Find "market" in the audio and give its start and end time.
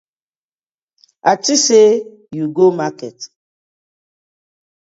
2.79-3.17